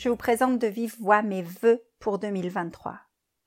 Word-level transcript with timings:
je 0.00 0.08
vous 0.08 0.16
présente 0.16 0.58
de 0.58 0.66
vive 0.66 0.96
voix 0.98 1.20
mes 1.20 1.42
vœux 1.42 1.84
pour 1.98 2.18
2023. 2.18 2.98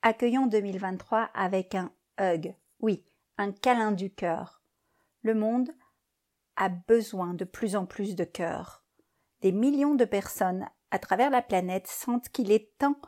Accueillons 0.02 0.46
2023 0.46 1.28
avec 1.34 1.74
un 1.74 1.90
hug, 2.20 2.54
oui, 2.78 3.04
un 3.38 3.50
câlin 3.50 3.90
du 3.90 4.14
cœur. 4.14 4.62
Le 5.22 5.34
monde 5.34 5.70
a 6.54 6.68
besoin 6.68 7.34
de 7.34 7.44
plus 7.44 7.74
en 7.74 7.86
plus 7.86 8.14
de 8.14 8.22
cœur. 8.22 8.84
Des 9.40 9.50
millions 9.50 9.96
de 9.96 10.04
personnes 10.04 10.68
à 10.92 11.00
travers 11.00 11.28
la 11.28 11.42
planète 11.42 11.88
sentent 11.88 12.28
qu'il 12.28 12.52
est 12.52 12.78
temps 12.78 13.00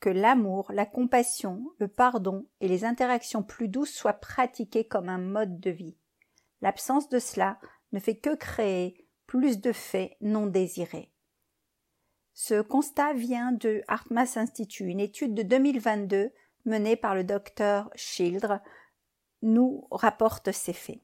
que 0.00 0.08
l'amour, 0.08 0.72
la 0.72 0.86
compassion, 0.86 1.70
le 1.78 1.88
pardon 1.88 2.48
et 2.62 2.68
les 2.68 2.86
interactions 2.86 3.42
plus 3.42 3.68
douces 3.68 3.92
soient 3.92 4.14
pratiquées 4.14 4.88
comme 4.88 5.10
un 5.10 5.18
mode 5.18 5.60
de 5.60 5.70
vie. 5.70 5.98
L'absence 6.62 7.10
de 7.10 7.18
cela 7.18 7.58
ne 7.92 8.00
fait 8.00 8.16
que 8.16 8.34
créer 8.34 9.06
plus 9.26 9.60
de 9.60 9.72
faits 9.72 10.16
non 10.22 10.46
désirés. 10.46 11.12
Ce 12.40 12.62
constat 12.62 13.14
vient 13.14 13.50
de 13.50 13.82
Hartmas 13.88 14.34
Institute. 14.36 14.86
Une 14.86 15.00
étude 15.00 15.34
de 15.34 15.42
2022 15.42 16.30
menée 16.66 16.94
par 16.94 17.16
le 17.16 17.24
docteur 17.24 17.90
Schildre 17.96 18.60
nous 19.42 19.88
rapporte 19.90 20.52
ces 20.52 20.72
faits. 20.72 21.00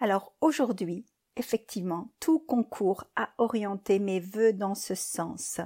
Alors 0.00 0.34
aujourd'hui, 0.40 1.04
effectivement, 1.36 2.08
tout 2.20 2.38
concourt 2.38 3.04
à 3.16 3.34
orienter 3.36 3.98
mes 3.98 4.18
vœux 4.18 4.54
dans 4.54 4.74
ce 4.74 4.94
sens. 4.94 5.60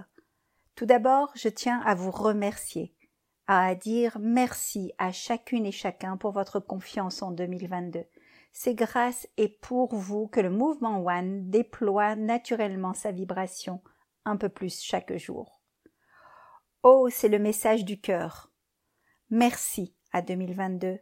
Tout 0.74 0.86
d'abord, 0.86 1.30
je 1.36 1.48
tiens 1.48 1.80
à 1.86 1.94
vous 1.94 2.10
remercier, 2.10 2.96
à 3.46 3.76
dire 3.76 4.18
merci 4.20 4.92
à 4.98 5.12
chacune 5.12 5.66
et 5.66 5.72
chacun 5.72 6.16
pour 6.16 6.32
votre 6.32 6.58
confiance 6.58 7.22
en 7.22 7.30
2022. 7.30 8.02
C'est 8.52 8.74
grâce 8.74 9.28
et 9.36 9.50
pour 9.50 9.94
vous 9.94 10.26
que 10.26 10.40
le 10.40 10.50
mouvement 10.50 10.98
One 11.06 11.48
déploie 11.48 12.16
naturellement 12.16 12.92
sa 12.92 13.12
vibration 13.12 13.80
un 14.24 14.36
peu 14.36 14.48
plus 14.48 14.80
chaque 14.80 15.16
jour. 15.16 15.62
Oh, 16.82 17.08
c'est 17.10 17.28
le 17.28 17.38
message 17.38 17.84
du 17.84 18.00
cœur. 18.00 18.52
Merci 19.30 19.94
à 20.12 20.22
2022. 20.22 20.98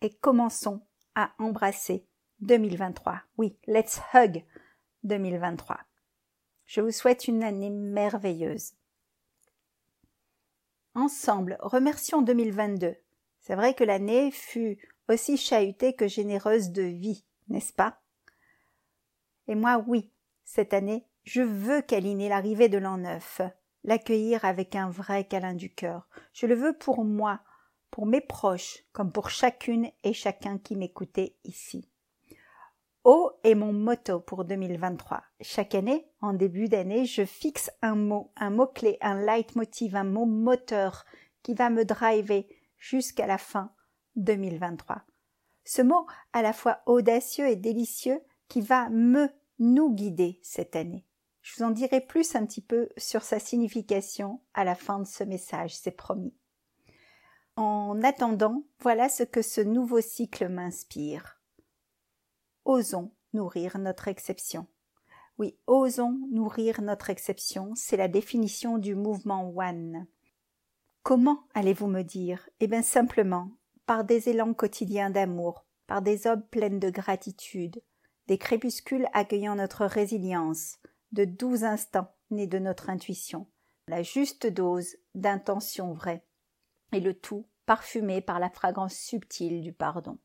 Et 0.00 0.14
commençons 0.14 0.86
à 1.14 1.32
embrasser 1.38 2.06
2023. 2.40 3.22
Oui, 3.36 3.58
let's 3.66 4.00
hug 4.12 4.44
2023. 5.02 5.80
Je 6.66 6.80
vous 6.80 6.90
souhaite 6.90 7.28
une 7.28 7.42
année 7.42 7.70
merveilleuse. 7.70 8.74
Ensemble, 10.94 11.58
remercions 11.60 12.22
2022. 12.22 12.96
C'est 13.40 13.56
vrai 13.56 13.74
que 13.74 13.84
l'année 13.84 14.30
fut 14.30 14.78
aussi 15.08 15.36
chahutée 15.36 15.94
que 15.94 16.08
généreuse 16.08 16.70
de 16.70 16.82
vie, 16.82 17.24
n'est-ce 17.48 17.72
pas? 17.72 18.00
Et 19.46 19.54
moi, 19.54 19.84
oui, 19.86 20.10
cette 20.44 20.72
année, 20.72 21.06
je 21.24 21.42
veux 21.42 21.82
câliner 21.82 22.28
l'arrivée 22.28 22.68
de 22.68 22.78
l'an 22.78 22.98
neuf, 22.98 23.40
l'accueillir 23.82 24.44
avec 24.44 24.76
un 24.76 24.90
vrai 24.90 25.24
câlin 25.24 25.54
du 25.54 25.72
cœur. 25.72 26.06
Je 26.32 26.46
le 26.46 26.54
veux 26.54 26.76
pour 26.76 27.04
moi, 27.04 27.40
pour 27.90 28.06
mes 28.06 28.20
proches, 28.20 28.84
comme 28.92 29.10
pour 29.10 29.30
chacune 29.30 29.90
et 30.02 30.12
chacun 30.12 30.58
qui 30.58 30.76
m'écoutait 30.76 31.36
ici. 31.44 31.88
O 33.04 33.32
est 33.42 33.54
mon 33.54 33.72
motto 33.72 34.20
pour 34.20 34.44
2023. 34.44 35.22
Chaque 35.42 35.74
année, 35.74 36.06
en 36.22 36.32
début 36.32 36.68
d'année, 36.68 37.04
je 37.04 37.24
fixe 37.24 37.70
un 37.82 37.96
mot, 37.96 38.32
un 38.36 38.50
mot-clé, 38.50 38.96
un 39.02 39.20
leitmotiv, 39.24 39.94
un 39.94 40.04
mot 40.04 40.24
moteur 40.24 41.04
qui 41.42 41.52
va 41.52 41.68
me 41.68 41.84
driver 41.84 42.46
jusqu'à 42.78 43.26
la 43.26 43.36
fin 43.36 43.72
2023. 44.16 45.02
Ce 45.64 45.82
mot 45.82 46.06
à 46.32 46.42
la 46.42 46.52
fois 46.52 46.80
audacieux 46.86 47.48
et 47.48 47.56
délicieux 47.56 48.20
qui 48.48 48.60
va 48.60 48.88
me, 48.88 49.28
nous 49.58 49.94
guider 49.94 50.40
cette 50.42 50.74
année. 50.74 51.04
Je 51.44 51.56
vous 51.56 51.62
en 51.62 51.70
dirai 51.70 52.00
plus 52.00 52.36
un 52.36 52.46
petit 52.46 52.62
peu 52.62 52.88
sur 52.96 53.22
sa 53.22 53.38
signification 53.38 54.40
à 54.54 54.64
la 54.64 54.74
fin 54.74 54.98
de 54.98 55.06
ce 55.06 55.22
message, 55.22 55.76
c'est 55.76 55.90
promis. 55.90 56.32
En 57.56 58.02
attendant, 58.02 58.64
voilà 58.80 59.10
ce 59.10 59.24
que 59.24 59.42
ce 59.42 59.60
nouveau 59.60 60.00
cycle 60.00 60.48
m'inspire. 60.48 61.38
Osons 62.64 63.12
nourrir 63.34 63.76
notre 63.76 64.08
exception. 64.08 64.66
Oui, 65.36 65.58
osons 65.66 66.18
nourrir 66.30 66.80
notre 66.80 67.10
exception, 67.10 67.74
c'est 67.74 67.98
la 67.98 68.08
définition 68.08 68.78
du 68.78 68.94
mouvement 68.94 69.52
One. 69.54 70.06
Comment 71.02 71.44
allez-vous 71.52 71.88
me 71.88 72.02
dire? 72.02 72.48
Eh 72.60 72.68
bien 72.68 72.82
simplement, 72.82 73.50
par 73.84 74.04
des 74.04 74.30
élans 74.30 74.54
quotidiens 74.54 75.10
d'amour, 75.10 75.66
par 75.86 76.00
des 76.00 76.26
obes 76.26 76.48
pleines 76.48 76.80
de 76.80 76.88
gratitude, 76.88 77.82
des 78.28 78.38
crépuscules 78.38 79.06
accueillant 79.12 79.56
notre 79.56 79.84
résilience, 79.84 80.78
de 81.14 81.24
douze 81.24 81.62
instants 81.62 82.12
nés 82.30 82.48
de 82.48 82.58
notre 82.58 82.90
intuition, 82.90 83.46
la 83.86 84.02
juste 84.02 84.48
dose 84.48 84.96
d'intention 85.14 85.92
vraie, 85.92 86.26
et 86.92 86.98
le 86.98 87.14
tout 87.14 87.46
parfumé 87.66 88.20
par 88.20 88.40
la 88.40 88.50
fragrance 88.50 88.94
subtile 88.94 89.62
du 89.62 89.72
pardon. 89.72 90.18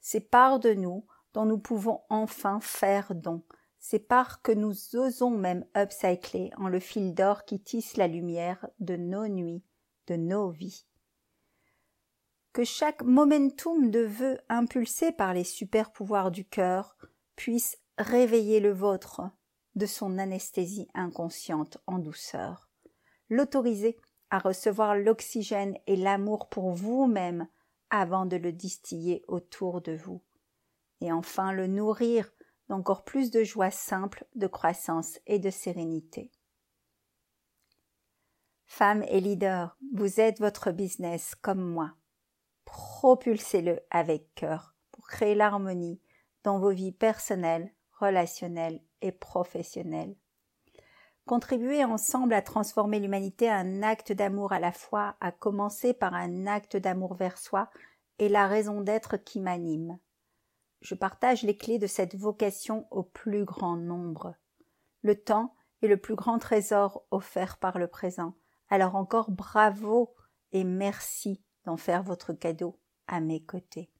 Ces 0.00 0.20
parts 0.20 0.60
de 0.60 0.72
nous 0.74 1.04
dont 1.34 1.44
nous 1.44 1.58
pouvons 1.58 2.02
enfin 2.08 2.60
faire 2.60 3.16
don, 3.16 3.42
ces 3.80 3.98
parts 3.98 4.40
que 4.40 4.52
nous 4.52 4.94
osons 4.94 5.30
même 5.30 5.66
upcycler 5.76 6.50
en 6.56 6.68
le 6.68 6.78
fil 6.78 7.14
d'or 7.14 7.44
qui 7.44 7.60
tisse 7.60 7.96
la 7.96 8.06
lumière 8.06 8.68
de 8.78 8.96
nos 8.96 9.26
nuits, 9.26 9.64
de 10.06 10.14
nos 10.14 10.50
vies. 10.50 10.86
Que 12.52 12.62
chaque 12.62 13.02
momentum 13.02 13.90
de 13.90 14.00
vœux 14.00 14.38
impulsé 14.48 15.10
par 15.10 15.34
les 15.34 15.44
super 15.44 15.90
pouvoirs 15.90 16.30
du 16.30 16.44
cœur 16.44 16.96
puisse 17.34 17.76
réveiller 17.98 18.60
le 18.60 18.72
vôtre, 18.72 19.22
de 19.78 19.86
son 19.86 20.18
anesthésie 20.18 20.88
inconsciente 20.92 21.78
en 21.86 21.98
douceur. 21.98 22.68
L'autoriser 23.30 23.96
à 24.30 24.38
recevoir 24.38 24.96
l'oxygène 24.96 25.78
et 25.86 25.96
l'amour 25.96 26.48
pour 26.48 26.72
vous-même 26.72 27.48
avant 27.88 28.26
de 28.26 28.36
le 28.36 28.52
distiller 28.52 29.24
autour 29.28 29.80
de 29.80 29.92
vous. 29.92 30.22
Et 31.00 31.12
enfin 31.12 31.52
le 31.52 31.66
nourrir 31.66 32.30
d'encore 32.68 33.04
plus 33.04 33.30
de 33.30 33.44
joie 33.44 33.70
simple, 33.70 34.26
de 34.34 34.46
croissance 34.46 35.18
et 35.26 35.38
de 35.38 35.48
sérénité. 35.48 36.30
Femme 38.66 39.02
et 39.04 39.20
leader, 39.20 39.78
vous 39.94 40.20
êtes 40.20 40.40
votre 40.40 40.72
business 40.72 41.34
comme 41.36 41.62
moi. 41.62 41.94
Propulsez-le 42.66 43.80
avec 43.90 44.34
cœur 44.34 44.74
pour 44.90 45.06
créer 45.06 45.34
l'harmonie 45.34 46.02
dans 46.44 46.58
vos 46.58 46.72
vies 46.72 46.92
personnelles, 46.92 47.72
relationnelles 47.92 48.82
et 49.02 49.12
professionnelle. 49.12 50.16
Contribuer 51.26 51.84
ensemble 51.84 52.32
à 52.32 52.40
transformer 52.40 53.00
l'humanité 53.00 53.50
un 53.50 53.82
acte 53.82 54.12
d'amour 54.12 54.52
à 54.52 54.60
la 54.60 54.72
fois, 54.72 55.16
à 55.20 55.30
commencer 55.30 55.92
par 55.92 56.14
un 56.14 56.46
acte 56.46 56.76
d'amour 56.76 57.14
vers 57.14 57.36
soi, 57.36 57.70
est 58.18 58.28
la 58.28 58.46
raison 58.46 58.80
d'être 58.80 59.18
qui 59.18 59.38
m'anime. 59.38 59.98
Je 60.80 60.94
partage 60.94 61.42
les 61.42 61.56
clés 61.56 61.78
de 61.78 61.86
cette 61.86 62.14
vocation 62.14 62.86
au 62.90 63.02
plus 63.02 63.44
grand 63.44 63.76
nombre. 63.76 64.34
Le 65.02 65.20
temps 65.20 65.54
est 65.82 65.88
le 65.88 65.96
plus 65.96 66.14
grand 66.14 66.38
trésor 66.38 67.04
offert 67.10 67.58
par 67.58 67.78
le 67.78 67.88
présent. 67.88 68.34
Alors 68.70 68.96
encore 68.96 69.30
bravo 69.30 70.14
et 70.52 70.64
merci 70.64 71.42
d'en 71.64 71.76
faire 71.76 72.02
votre 72.02 72.32
cadeau 72.32 72.80
à 73.06 73.20
mes 73.20 73.44
côtés. 73.44 73.90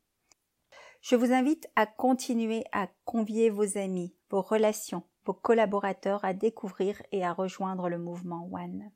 Je 1.00 1.16
vous 1.16 1.32
invite 1.32 1.68
à 1.76 1.86
continuer 1.86 2.64
à 2.72 2.88
convier 3.04 3.50
vos 3.50 3.78
amis, 3.78 4.14
vos 4.30 4.42
relations, 4.42 5.04
vos 5.24 5.34
collaborateurs 5.34 6.24
à 6.24 6.34
découvrir 6.34 7.02
et 7.12 7.24
à 7.24 7.32
rejoindre 7.32 7.88
le 7.88 7.98
mouvement 7.98 8.48
One. 8.52 8.90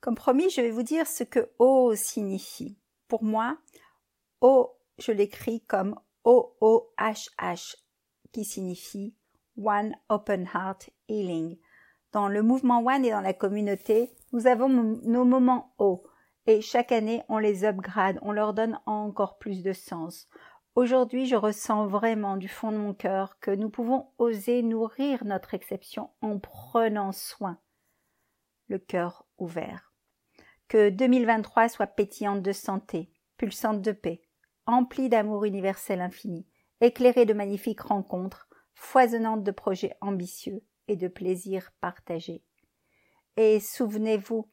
Comme 0.00 0.14
promis, 0.14 0.48
je 0.50 0.60
vais 0.60 0.70
vous 0.70 0.84
dire 0.84 1.06
ce 1.06 1.24
que 1.24 1.50
O 1.58 1.94
signifie. 1.96 2.78
Pour 3.08 3.24
moi, 3.24 3.58
O, 4.40 4.76
je 4.98 5.10
l'écris 5.10 5.60
comme 5.62 5.98
O-O-H-H, 6.22 7.76
qui 8.32 8.44
signifie 8.44 9.16
One 9.60 9.96
Open 10.08 10.48
Heart 10.54 10.90
Healing. 11.08 11.58
Dans 12.12 12.28
le 12.28 12.42
mouvement 12.42 12.84
One 12.84 13.04
et 13.04 13.10
dans 13.10 13.20
la 13.20 13.34
communauté, 13.34 14.12
nous 14.32 14.46
avons 14.46 14.68
nos 14.68 15.24
moments 15.24 15.74
O, 15.78 16.04
et 16.48 16.62
chaque 16.62 16.92
année 16.92 17.22
on 17.28 17.36
les 17.36 17.66
upgrade, 17.66 18.18
on 18.22 18.32
leur 18.32 18.54
donne 18.54 18.80
encore 18.86 19.36
plus 19.36 19.62
de 19.62 19.74
sens. 19.74 20.26
Aujourd'hui, 20.74 21.26
je 21.26 21.36
ressens 21.36 21.86
vraiment 21.86 22.38
du 22.38 22.48
fond 22.48 22.72
de 22.72 22.78
mon 22.78 22.94
cœur 22.94 23.38
que 23.38 23.50
nous 23.50 23.68
pouvons 23.68 24.08
oser 24.16 24.62
nourrir 24.62 25.24
notre 25.26 25.52
exception 25.52 26.08
en 26.22 26.38
prenant 26.38 27.12
soin, 27.12 27.58
le 28.68 28.78
cœur 28.78 29.26
ouvert. 29.36 29.92
Que 30.68 30.88
2023 30.88 31.68
soit 31.68 31.86
pétillante 31.86 32.42
de 32.42 32.52
santé, 32.52 33.10
pulsante 33.36 33.82
de 33.82 33.92
paix, 33.92 34.22
emplie 34.64 35.10
d'amour 35.10 35.44
universel 35.44 36.00
infini, 36.00 36.46
éclairée 36.80 37.26
de 37.26 37.34
magnifiques 37.34 37.82
rencontres, 37.82 38.48
foisonnante 38.72 39.44
de 39.44 39.50
projets 39.50 39.96
ambitieux 40.00 40.62
et 40.86 40.96
de 40.96 41.08
plaisirs 41.08 41.72
partagés. 41.82 42.42
Et 43.36 43.60
souvenez-vous, 43.60 44.48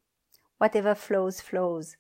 whatever 0.59 0.95
flows, 0.95 1.41
flows. 1.41 1.95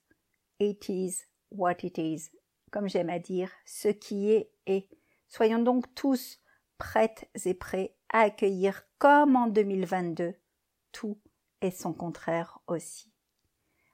It 0.59 0.89
is 0.89 1.25
what 1.49 1.83
it 1.83 1.97
is 1.97 2.29
comme 2.75 2.89
j'aime 2.89 3.09
à 3.09 3.19
dire, 3.19 3.49
ce 3.65 3.87
qui 3.87 4.31
est 4.31 4.51
est. 4.65 4.89
Soyons 5.29 5.59
donc 5.59 5.85
tous 5.95 6.41
prêtes 6.77 7.29
et 7.45 7.53
prêts 7.53 7.95
à 8.09 8.19
accueillir 8.19 8.83
comme 8.97 9.37
en 9.37 9.47
2022 9.47 10.33
tout 10.91 11.17
et 11.61 11.71
son 11.71 11.93
contraire 11.93 12.59
aussi. 12.67 13.09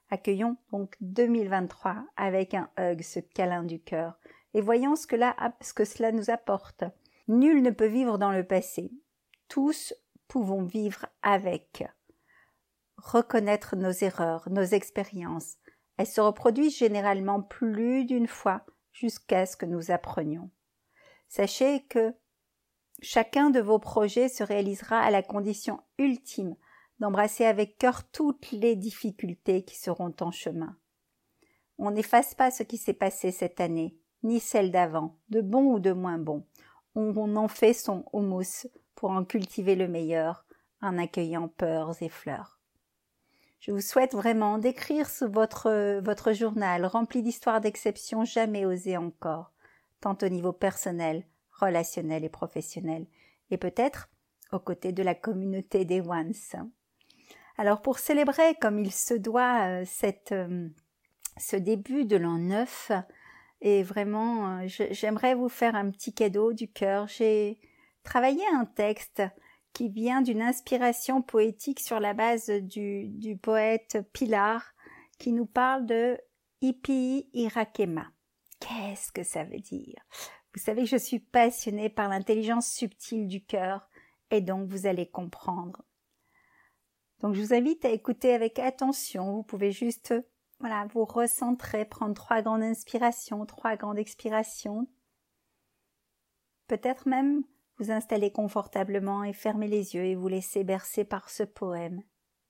Accueillons 0.09 0.57
donc 0.71 0.95
2023 1.01 2.07
avec 2.17 2.55
un 2.55 2.71
hug, 2.79 3.03
ce 3.03 3.19
câlin 3.19 3.63
du 3.63 3.79
cœur, 3.79 4.19
et 4.55 4.61
voyons 4.61 4.95
ce 4.95 5.05
que, 5.05 5.15
ce 5.61 5.75
que 5.75 5.85
cela 5.85 6.11
nous 6.11 6.31
apporte. 6.31 6.83
Nul 7.27 7.61
ne 7.61 7.69
peut 7.69 7.85
vivre 7.85 8.17
dans 8.17 8.31
le 8.31 8.43
passé. 8.43 8.91
Tous 9.47 9.93
pouvons 10.27 10.63
vivre 10.63 11.05
avec. 11.21 11.83
Reconnaître 13.03 13.75
nos 13.75 13.91
erreurs, 13.91 14.47
nos 14.51 14.61
expériences, 14.61 15.57
elles 15.97 16.07
se 16.07 16.21
reproduisent 16.21 16.77
généralement 16.77 17.41
plus 17.41 18.05
d'une 18.05 18.27
fois 18.27 18.63
jusqu'à 18.91 19.47
ce 19.47 19.57
que 19.57 19.65
nous 19.65 19.89
apprenions. 19.89 20.51
Sachez 21.27 21.83
que 21.85 22.13
chacun 23.01 23.49
de 23.49 23.59
vos 23.59 23.79
projets 23.79 24.29
se 24.29 24.43
réalisera 24.43 24.99
à 24.99 25.09
la 25.09 25.23
condition 25.23 25.81
ultime 25.97 26.55
d'embrasser 26.99 27.45
avec 27.45 27.79
cœur 27.79 28.03
toutes 28.11 28.51
les 28.51 28.75
difficultés 28.75 29.63
qui 29.63 29.75
seront 29.75 30.13
en 30.21 30.29
chemin. 30.29 30.77
On 31.79 31.89
n'efface 31.89 32.35
pas 32.35 32.51
ce 32.51 32.61
qui 32.61 32.77
s'est 32.77 32.93
passé 32.93 33.31
cette 33.31 33.59
année, 33.59 33.97
ni 34.21 34.39
celle 34.39 34.71
d'avant, 34.71 35.17
de 35.29 35.41
bon 35.41 35.73
ou 35.73 35.79
de 35.79 35.91
moins 35.91 36.19
bon. 36.19 36.45
On 36.93 37.35
en 37.35 37.47
fait 37.47 37.73
son 37.73 38.05
houmous 38.13 38.67
pour 38.93 39.09
en 39.09 39.25
cultiver 39.25 39.75
le 39.75 39.87
meilleur, 39.87 40.45
en 40.81 40.99
accueillant 40.99 41.47
peurs 41.47 41.99
et 42.03 42.09
fleurs. 42.09 42.60
Je 43.61 43.69
vous 43.69 43.79
souhaite 43.79 44.15
vraiment 44.15 44.57
d'écrire 44.57 45.07
votre, 45.21 45.99
votre 45.99 46.33
journal 46.33 46.83
rempli 46.83 47.21
d'histoires 47.21 47.61
d'exception 47.61 48.25
jamais 48.25 48.65
osées 48.65 48.97
encore, 48.97 49.51
tant 49.99 50.17
au 50.23 50.29
niveau 50.29 50.51
personnel, 50.51 51.27
relationnel 51.51 52.23
et 52.23 52.29
professionnel, 52.29 53.05
et 53.51 53.57
peut-être 53.57 54.09
aux 54.51 54.57
côtés 54.57 54.93
de 54.93 55.03
la 55.03 55.13
communauté 55.13 55.85
des 55.85 56.01
Ones. 56.01 56.33
Alors 57.55 57.83
pour 57.83 57.99
célébrer 57.99 58.55
comme 58.55 58.79
il 58.79 58.91
se 58.91 59.13
doit 59.13 59.67
euh, 59.67 59.83
cette, 59.85 60.31
euh, 60.31 60.67
ce 61.37 61.55
début 61.55 62.05
de 62.05 62.17
l'an 62.17 62.39
neuf, 62.39 62.91
et 63.61 63.83
vraiment, 63.83 64.57
euh, 64.57 64.65
j'aimerais 64.65 65.35
vous 65.35 65.49
faire 65.49 65.75
un 65.75 65.91
petit 65.91 66.15
cadeau 66.15 66.51
du 66.51 66.67
cœur. 66.67 67.07
J'ai 67.07 67.59
travaillé 68.03 68.41
un 68.55 68.65
texte 68.65 69.21
qui 69.73 69.89
vient 69.89 70.21
d'une 70.21 70.41
inspiration 70.41 71.21
poétique 71.21 71.79
sur 71.79 71.99
la 71.99 72.13
base 72.13 72.49
du, 72.49 73.07
du 73.07 73.37
poète 73.37 73.99
Pilar, 74.13 74.73
qui 75.17 75.31
nous 75.31 75.45
parle 75.45 75.85
de 75.85 76.17
Ipi 76.61 77.29
Irakema. 77.33 78.11
Qu'est-ce 78.59 79.11
que 79.11 79.23
ça 79.23 79.43
veut 79.43 79.59
dire? 79.59 80.01
Vous 80.53 80.61
savez 80.61 80.83
que 80.83 80.89
je 80.89 80.97
suis 80.97 81.19
passionnée 81.19 81.89
par 81.89 82.09
l'intelligence 82.09 82.69
subtile 82.69 83.27
du 83.27 83.43
cœur, 83.43 83.89
et 84.29 84.41
donc 84.41 84.69
vous 84.69 84.85
allez 84.85 85.09
comprendre. 85.09 85.83
Donc 87.19 87.35
je 87.35 87.41
vous 87.41 87.53
invite 87.53 87.85
à 87.85 87.89
écouter 87.89 88.33
avec 88.33 88.59
attention. 88.59 89.33
Vous 89.33 89.43
pouvez 89.43 89.71
juste 89.71 90.13
voilà, 90.59 90.85
vous 90.93 91.05
recentrer, 91.05 91.85
prendre 91.85 92.13
trois 92.13 92.41
grandes 92.41 92.63
inspirations, 92.63 93.45
trois 93.45 93.75
grandes 93.75 93.97
expirations. 93.97 94.87
Peut-être 96.67 97.07
même 97.07 97.43
vous 97.81 97.89
installez 97.89 98.31
confortablement 98.31 99.23
et 99.23 99.33
fermez 99.33 99.67
les 99.67 99.95
yeux 99.95 100.05
et 100.05 100.13
vous 100.13 100.27
laissez 100.27 100.63
bercer 100.63 101.03
par 101.03 101.31
ce 101.31 101.41
poème 101.41 102.03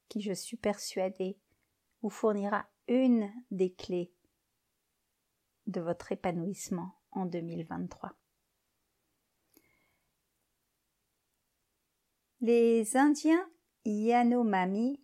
qui, 0.09 0.19
je 0.19 0.33
suis 0.33 0.57
persuadée, 0.57 1.39
vous 2.01 2.09
fournira 2.09 2.67
une 2.89 3.31
des 3.49 3.73
clés 3.73 4.13
de 5.67 5.79
votre 5.79 6.11
épanouissement 6.11 6.95
en 7.11 7.25
2023. 7.25 8.11
Les 12.41 12.97
Indiens 12.97 13.49
Yanomami 13.85 15.01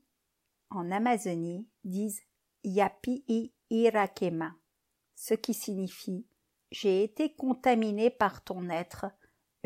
en 0.69 0.91
Amazonie 0.91 1.69
disent 1.85 2.21
Yapi 2.65 3.53
Irakema, 3.69 4.57
ce 5.15 5.35
qui 5.35 5.53
signifie 5.53 6.27
J'ai 6.71 7.06
été 7.06 7.33
contaminé 7.33 8.09
par 8.09 8.44
ton 8.44 8.69
être 8.69 9.06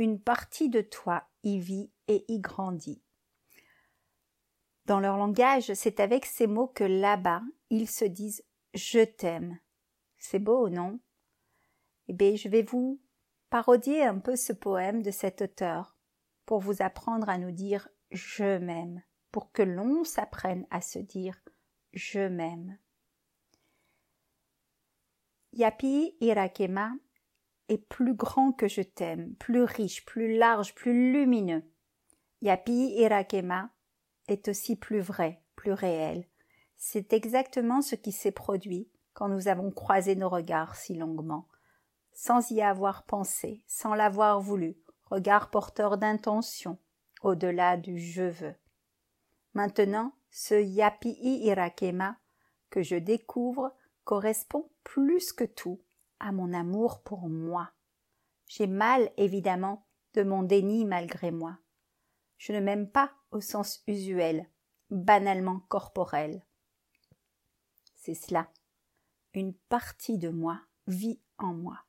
une 0.01 0.19
partie 0.19 0.67
de 0.67 0.81
toi 0.81 1.27
y 1.43 1.59
vit 1.59 1.91
et 2.07 2.25
y 2.27 2.39
grandit. 2.39 3.03
Dans 4.85 4.99
leur 4.99 5.15
langage, 5.15 5.73
c'est 5.75 5.99
avec 5.99 6.25
ces 6.25 6.47
mots 6.47 6.67
que 6.67 6.83
là-bas, 6.83 7.43
ils 7.69 7.87
se 7.87 8.05
disent 8.05 8.43
Je 8.73 9.05
t'aime. 9.05 9.59
C'est 10.17 10.39
beau, 10.39 10.69
non? 10.69 10.99
Eh 12.07 12.13
bien, 12.13 12.35
je 12.35 12.49
vais 12.49 12.63
vous 12.63 12.99
parodier 13.51 14.03
un 14.03 14.17
peu 14.17 14.35
ce 14.35 14.53
poème 14.53 15.03
de 15.03 15.11
cet 15.11 15.43
auteur 15.43 15.95
pour 16.47 16.59
vous 16.59 16.81
apprendre 16.81 17.29
à 17.29 17.37
nous 17.37 17.51
dire 17.51 17.87
Je 18.09 18.57
m'aime, 18.57 19.03
pour 19.31 19.51
que 19.51 19.61
l'on 19.61 20.03
s'apprenne 20.03 20.65
à 20.71 20.81
se 20.81 20.97
dire 20.97 21.39
Je 21.93 22.27
m'aime. 22.27 22.79
Yapi 25.53 26.15
Irakema 26.21 26.91
plus 27.77 28.13
grand 28.13 28.51
que 28.51 28.67
je 28.67 28.81
t'aime, 28.81 29.35
plus 29.35 29.63
riche, 29.63 30.05
plus 30.05 30.37
large, 30.37 30.75
plus 30.75 31.11
lumineux. 31.11 31.63
Yapi 32.41 32.93
Irakema 32.97 33.69
est 34.27 34.47
aussi 34.47 34.75
plus 34.75 34.99
vrai, 34.99 35.41
plus 35.55 35.73
réel. 35.73 36.27
C'est 36.77 37.13
exactement 37.13 37.81
ce 37.81 37.95
qui 37.95 38.11
s'est 38.11 38.31
produit 38.31 38.89
quand 39.13 39.29
nous 39.29 39.47
avons 39.47 39.71
croisé 39.71 40.15
nos 40.15 40.29
regards 40.29 40.75
si 40.75 40.95
longuement, 40.95 41.47
sans 42.13 42.49
y 42.51 42.61
avoir 42.61 43.03
pensé, 43.03 43.61
sans 43.67 43.93
l'avoir 43.93 44.39
voulu, 44.39 44.77
regard 45.05 45.49
porteur 45.51 45.97
d'intention, 45.97 46.77
au-delà 47.21 47.77
du 47.77 47.99
je 47.99 48.23
veux. 48.23 48.55
Maintenant, 49.53 50.13
ce 50.31 50.55
Yapi 50.55 51.17
Irakema 51.21 52.17
que 52.69 52.81
je 52.81 52.95
découvre 52.95 53.75
correspond 54.03 54.69
plus 54.83 55.33
que 55.33 55.43
tout 55.43 55.81
mon 56.31 56.53
amour 56.53 57.01
pour 57.01 57.27
moi. 57.29 57.71
J'ai 58.47 58.67
mal, 58.67 59.11
évidemment, 59.17 59.87
de 60.13 60.23
mon 60.23 60.43
déni 60.43 60.85
malgré 60.85 61.31
moi. 61.31 61.57
Je 62.37 62.53
ne 62.53 62.59
m'aime 62.59 62.89
pas 62.89 63.11
au 63.31 63.41
sens 63.41 63.81
usuel, 63.87 64.49
banalement 64.89 65.61
corporel. 65.69 66.45
C'est 67.95 68.15
cela. 68.15 68.51
Une 69.33 69.53
partie 69.53 70.17
de 70.17 70.29
moi 70.29 70.59
vit 70.87 71.21
en 71.37 71.53
moi. 71.53 71.79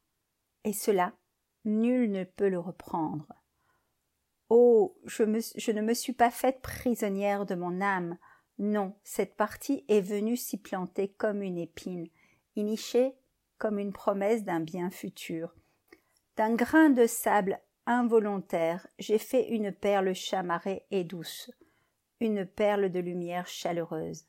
Et 0.64 0.72
cela, 0.72 1.14
nul 1.64 2.10
ne 2.10 2.24
peut 2.24 2.48
le 2.48 2.58
reprendre. 2.58 3.26
Oh, 4.48 4.98
je, 5.06 5.22
ne 5.22 5.80
me 5.80 5.94
suis 5.94 6.12
pas 6.12 6.30
faite 6.30 6.60
prisonnière 6.60 7.46
de 7.46 7.54
mon 7.54 7.80
âme. 7.80 8.18
Non, 8.58 8.94
cette 9.02 9.34
partie 9.34 9.84
est 9.88 10.02
venue 10.02 10.36
s'y 10.36 10.58
planter 10.58 11.08
comme 11.08 11.42
une 11.42 11.56
épine, 11.56 12.08
y 12.54 12.62
comme 13.62 13.78
une 13.78 13.92
promesse 13.92 14.42
d'un 14.42 14.58
bien 14.58 14.90
futur. 14.90 15.54
D'un 16.36 16.56
grain 16.56 16.90
de 16.90 17.06
sable 17.06 17.60
involontaire, 17.86 18.88
j'ai 18.98 19.18
fait 19.18 19.50
une 19.50 19.70
perle 19.70 20.16
chamarrée 20.16 20.84
et 20.90 21.04
douce, 21.04 21.48
une 22.18 22.44
perle 22.44 22.90
de 22.90 22.98
lumière 22.98 23.46
chaleureuse. 23.46 24.24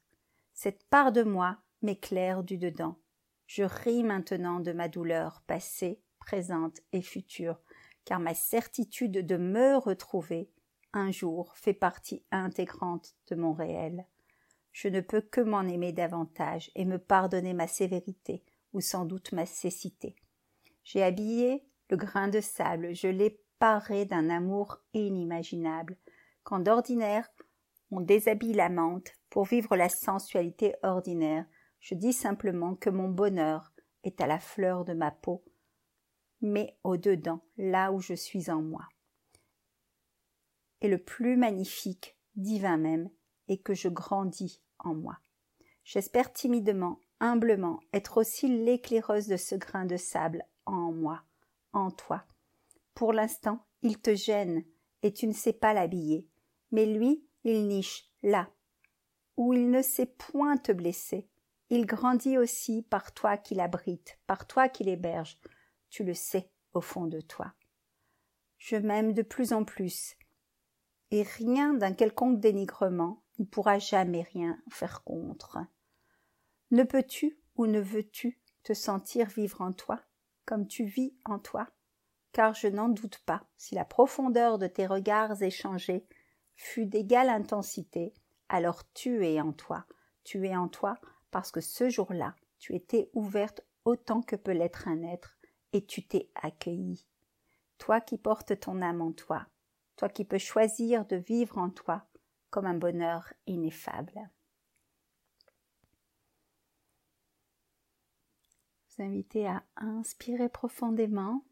Cette 0.54 0.84
part 0.84 1.12
de 1.12 1.24
moi 1.24 1.58
m'éclaire 1.82 2.44
du 2.44 2.60
dedans. 2.60 3.00
Je 3.48 3.64
ris 3.64 4.04
maintenant 4.04 4.60
de 4.60 4.72
ma 4.72 4.88
douleur 4.88 5.42
passée, 5.48 6.00
présente 6.20 6.82
et 6.92 7.02
future, 7.02 7.60
car 8.06 8.20
ma 8.20 8.36
certitude 8.36 9.26
de 9.26 9.38
me 9.38 9.78
retrouver 9.78 10.52
un 10.94 11.10
jour 11.10 11.58
fait 11.58 11.74
partie 11.74 12.24
intégrante 12.30 13.16
de 13.32 13.36
mon 13.36 13.54
réel. 13.54 14.06
je 14.74 14.90
ne 14.90 15.02
peux 15.02 15.22
que 15.22 15.42
m'en 15.42 15.64
aimer 15.64 15.92
davantage 15.92 16.70
et 16.76 16.86
me 16.86 17.00
pardonner 17.00 17.56
ma 17.56 17.66
sévérité 17.66 18.44
ou 18.74 18.82
sans 18.82 19.06
doute 19.06 19.32
ma 19.32 19.46
cécité. 19.46 20.16
J'ai 20.84 21.04
habillé 21.04 21.64
le 21.90 21.98
grain 21.98 22.28
de 22.28 22.42
sable, 22.42 22.94
je 22.94 23.08
l'ai 23.08 23.40
paré 23.60 24.06
d'un 24.06 24.30
amour 24.30 24.80
inimaginable, 24.94 25.98
quand 26.44 26.60
d'ordinaire 26.60 27.30
on 27.92 28.02
déshabille 28.02 28.54
la 28.54 28.70
menthe 28.70 29.14
pour 29.30 29.46
vivre 29.46 29.76
la 29.76 29.88
sensualité 29.88 30.76
ordinaire. 30.82 31.46
Je 31.80 31.94
dis 31.94 32.14
simplement 32.14 32.76
que 32.76 32.90
mon 32.90 33.08
bonheur 33.08 33.72
est 34.04 34.20
à 34.20 34.28
la 34.28 34.40
fleur 34.40 34.84
de 34.84 34.94
ma 34.94 35.12
peau, 35.12 35.44
mais 36.42 36.78
au 36.84 36.98
dedans, 36.98 37.42
là 37.58 37.92
où 37.92 38.00
je 38.00 38.16
suis 38.16 38.50
en 38.50 38.62
moi. 38.62 38.88
Et 40.82 40.88
le 40.88 40.98
plus 40.98 41.38
magnifique, 41.38 42.18
divin 42.36 42.78
même, 42.78 43.10
est 43.48 43.62
que 43.62 43.74
je 43.74 43.90
grandis 43.90 44.62
en 44.80 44.96
moi. 44.96 45.18
J'espère 45.84 46.34
timidement, 46.34 47.00
humblement, 47.20 47.80
être 47.94 48.18
aussi 48.18 48.48
l'éclaireuse 48.48 49.28
de 49.28 49.38
ce 49.38 49.56
grain 49.56 49.86
de 49.86 49.98
sable 49.98 50.46
en 50.66 50.92
moi, 50.92 51.24
en 51.72 51.92
toi. 51.92 52.24
Pour 52.94 53.14
l'instant, 53.14 53.66
il 53.82 54.00
te 54.00 54.16
gêne, 54.16 54.64
et 55.02 55.14
tu 55.14 55.28
ne 55.28 55.34
sais 55.34 55.54
pas 55.54 55.74
l'habiller. 55.74 56.28
Mais 56.72 56.86
lui, 56.86 57.26
il 57.44 57.68
niche 57.68 58.10
là, 58.22 58.50
où 59.38 59.54
il 59.54 59.70
ne 59.70 59.82
sait 59.82 60.06
point 60.06 60.58
te 60.58 60.72
blesser. 60.72 61.28
Il 61.70 61.86
grandit 61.86 62.38
aussi 62.38 62.84
par 62.84 63.14
toi 63.14 63.38
qui 63.38 63.56
l'abrite, 63.56 64.20
par 64.28 64.48
toi 64.48 64.70
qui 64.70 64.84
l'héberge, 64.84 65.40
tu 65.90 66.04
le 66.04 66.14
sais 66.14 66.50
au 66.74 66.82
fond 66.82 67.08
de 67.08 67.22
toi. 67.22 67.54
Je 68.58 68.76
m'aime 68.76 69.14
de 69.14 69.22
plus 69.22 69.54
en 69.54 69.64
plus, 69.64 70.16
et 71.12 71.24
rien 71.24 71.74
d'un 71.74 71.94
quelconque 71.94 72.40
dénigrement 72.40 73.24
ne 73.40 73.46
pourra 73.46 73.80
jamais 73.80 74.22
rien 74.22 74.58
faire 74.70 75.04
contre. 75.04 75.58
Ne 76.74 76.84
peux-tu 76.84 77.38
ou 77.56 77.68
ne 77.68 77.80
veux-tu 77.80 78.40
te 78.64 78.74
sentir 78.74 79.30
vivre 79.30 79.62
en 79.62 79.74
toi, 79.74 80.02
comme 80.44 80.68
tu 80.68 80.86
vis 80.86 81.14
en 81.24 81.38
toi? 81.38 81.68
Car 82.32 82.56
je 82.56 82.68
n'en 82.68 82.90
doute 82.90 83.20
pas, 83.28 83.46
si 83.58 83.76
la 83.76 83.86
profondeur 83.86 84.58
de 84.58 84.66
tes 84.66 84.88
regards 84.88 85.44
échangés 85.44 86.08
fut 86.56 86.88
d'égale 86.88 87.30
intensité, 87.30 88.16
alors 88.50 88.92
tu 88.96 89.24
es 89.24 89.40
en 89.40 89.54
toi, 89.54 89.86
tu 90.24 90.48
es 90.48 90.56
en 90.56 90.68
toi 90.68 90.98
parce 91.30 91.52
que 91.52 91.62
ce 91.62 91.92
jour-là, 91.92 92.34
tu 92.58 92.74
étais 92.74 93.12
ouverte 93.14 93.62
autant 93.86 94.24
que 94.24 94.36
peut 94.36 94.54
l'être 94.54 94.88
un 94.88 95.04
être, 95.04 95.38
et 95.74 95.86
tu 95.86 96.04
t'es 96.08 96.32
accueilli. 96.34 97.06
Toi 97.78 98.02
qui 98.02 98.18
portes 98.18 98.60
ton 98.60 98.82
âme 98.82 99.04
en 99.04 99.12
toi, 99.12 99.46
toi 99.96 100.10
qui 100.10 100.26
peux 100.26 100.40
choisir 100.40 101.06
de 101.06 101.18
vivre 101.18 101.60
en 101.60 101.70
toi 101.70 102.08
comme 102.50 102.66
un 102.66 102.74
bonheur 102.74 103.32
ineffable. 103.46 104.28
Vous 108.98 109.04
invitez 109.04 109.48
à 109.48 109.64
inspirer 109.78 110.50
profondément 110.50 111.44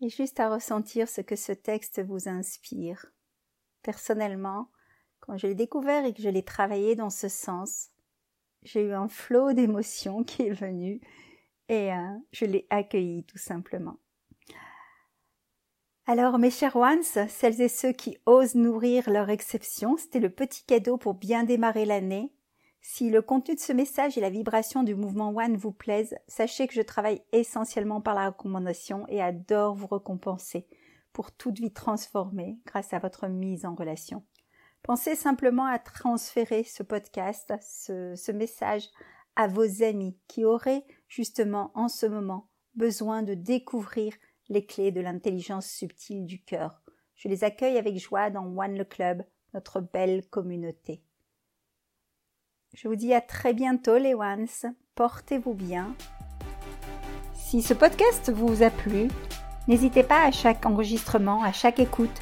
et 0.00 0.08
juste 0.08 0.40
à 0.40 0.52
ressentir 0.52 1.08
ce 1.08 1.20
que 1.20 1.36
ce 1.36 1.52
texte 1.52 2.02
vous 2.02 2.28
inspire. 2.28 3.06
Personnellement, 3.82 4.70
quand 5.20 5.36
je 5.36 5.46
l'ai 5.46 5.54
découvert 5.54 6.04
et 6.04 6.12
que 6.12 6.22
je 6.22 6.28
l'ai 6.28 6.42
travaillé 6.42 6.96
dans 6.96 7.10
ce 7.10 7.28
sens, 7.28 7.90
j'ai 8.62 8.82
eu 8.82 8.92
un 8.92 9.08
flot 9.08 9.52
d'émotions 9.52 10.24
qui 10.24 10.42
est 10.42 10.52
venu 10.52 11.00
et 11.68 11.92
euh, 11.92 12.18
je 12.32 12.46
l'ai 12.46 12.66
accueilli 12.70 13.24
tout 13.24 13.38
simplement. 13.38 13.98
Alors, 16.06 16.38
mes 16.38 16.50
chers 16.50 16.76
ones, 16.76 17.02
celles 17.02 17.62
et 17.62 17.68
ceux 17.68 17.92
qui 17.92 18.18
osent 18.26 18.56
nourrir 18.56 19.08
leur 19.08 19.30
exception, 19.30 19.96
c'était 19.96 20.20
le 20.20 20.28
petit 20.28 20.64
cadeau 20.64 20.98
pour 20.98 21.14
bien 21.14 21.44
démarrer 21.44 21.86
l'année. 21.86 22.34
Si 22.86 23.08
le 23.08 23.22
contenu 23.22 23.54
de 23.54 23.60
ce 23.60 23.72
message 23.72 24.18
et 24.18 24.20
la 24.20 24.28
vibration 24.28 24.82
du 24.82 24.94
mouvement 24.94 25.30
One 25.34 25.56
vous 25.56 25.72
plaisent, 25.72 26.14
sachez 26.28 26.68
que 26.68 26.74
je 26.74 26.82
travaille 26.82 27.22
essentiellement 27.32 28.02
par 28.02 28.14
la 28.14 28.26
recommandation 28.26 29.06
et 29.08 29.22
adore 29.22 29.74
vous 29.74 29.86
récompenser 29.86 30.68
pour 31.14 31.32
toute 31.32 31.58
vie 31.58 31.72
transformée 31.72 32.58
grâce 32.66 32.92
à 32.92 32.98
votre 32.98 33.26
mise 33.26 33.64
en 33.64 33.74
relation. 33.74 34.22
Pensez 34.82 35.14
simplement 35.14 35.64
à 35.64 35.78
transférer 35.78 36.62
ce 36.62 36.82
podcast, 36.82 37.54
ce, 37.62 38.32
message 38.32 38.90
à 39.34 39.48
vos 39.48 39.82
amis 39.82 40.18
qui 40.28 40.44
auraient 40.44 40.84
justement 41.08 41.72
en 41.74 41.88
ce 41.88 42.04
moment 42.04 42.50
besoin 42.74 43.22
de 43.22 43.32
découvrir 43.32 44.12
les 44.50 44.66
clés 44.66 44.92
de 44.92 45.00
l'intelligence 45.00 45.68
subtile 45.68 46.26
du 46.26 46.44
cœur. 46.44 46.82
Je 47.14 47.28
les 47.28 47.44
accueille 47.44 47.78
avec 47.78 47.98
joie 47.98 48.28
dans 48.28 48.44
One 48.44 48.76
le 48.76 48.84
Club, 48.84 49.24
notre 49.54 49.80
belle 49.80 50.28
communauté. 50.28 51.02
Je 52.74 52.88
vous 52.88 52.96
dis 52.96 53.14
à 53.14 53.20
très 53.20 53.54
bientôt 53.54 53.98
les 53.98 54.14
ones, 54.14 54.48
portez-vous 54.96 55.54
bien. 55.54 55.94
Si 57.32 57.62
ce 57.62 57.72
podcast 57.72 58.32
vous 58.34 58.64
a 58.64 58.70
plu, 58.70 59.06
n'hésitez 59.68 60.02
pas 60.02 60.24
à 60.24 60.32
chaque 60.32 60.66
enregistrement, 60.66 61.44
à 61.44 61.52
chaque 61.52 61.78
écoute, 61.78 62.20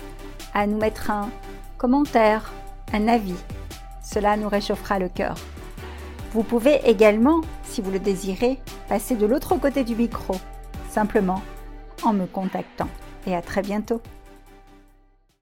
à 0.52 0.66
nous 0.66 0.76
mettre 0.76 1.11
un 1.11 1.30
commentaire, 1.78 2.52
un 2.92 3.09
avis. 3.09 3.38
Cela 4.02 4.37
nous 4.37 4.50
réchauffera 4.50 4.99
le 4.99 5.09
cœur. 5.09 5.37
Vous 6.32 6.42
pouvez 6.42 6.82
également, 6.85 7.40
si 7.64 7.80
vous 7.80 7.90
le 7.90 7.99
désirez, 7.99 8.59
passer 8.90 9.16
de 9.16 9.25
l'autre 9.25 9.56
côté 9.56 9.85
du 9.85 9.97
micro, 9.97 10.35
simplement 10.90 11.40
en 12.02 12.12
me 12.12 12.26
contactant. 12.26 12.88
Et 13.26 13.35
à 13.35 13.40
très 13.40 13.62
bientôt. 13.62 14.02